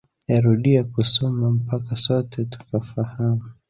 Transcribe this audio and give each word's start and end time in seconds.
Erudia 0.33 0.83
kusoma 0.83 1.51
mpaka 1.59 1.95
sote 1.95 2.45
tukafahamu 2.45 3.41